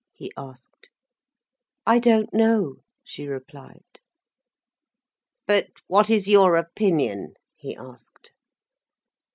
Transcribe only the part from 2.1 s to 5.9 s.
know," she replied. "But